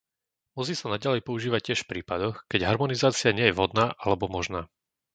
Musí 0.57 0.73
sa 0.77 0.87
naďalej 0.93 1.21
používať 1.29 1.61
tiež 1.67 1.79
v 1.85 1.91
prípadoch, 1.93 2.37
keď 2.51 2.59
harmonizácia 2.73 3.35
nie 3.37 3.45
je 3.47 3.53
vhodná 3.57 3.85
alebo 4.05 4.25
možná. 4.37 4.61